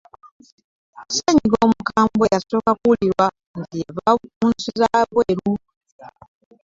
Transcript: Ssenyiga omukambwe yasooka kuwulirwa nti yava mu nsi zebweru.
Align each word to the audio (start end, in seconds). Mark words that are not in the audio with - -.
Ssenyiga 1.05 1.57
omukambwe 1.65 2.25
yasooka 2.33 2.71
kuwulirwa 2.79 3.25
nti 3.59 3.77
yava 3.83 4.09
mu 4.39 4.45
nsi 4.53 4.69
zebweru. 4.79 5.51